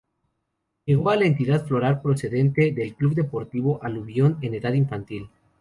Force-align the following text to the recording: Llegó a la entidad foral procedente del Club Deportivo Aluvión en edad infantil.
Llegó 0.87 1.11
a 1.11 1.15
la 1.15 1.27
entidad 1.27 1.67
foral 1.67 2.01
procedente 2.01 2.71
del 2.71 2.95
Club 2.95 3.13
Deportivo 3.13 3.77
Aluvión 3.83 4.39
en 4.41 4.55
edad 4.55 4.73
infantil. 4.73 5.29